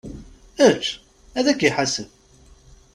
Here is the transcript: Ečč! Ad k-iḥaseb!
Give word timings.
Ečč! 0.67 0.85
Ad 1.37 1.47
k-iḥaseb! 1.59 2.09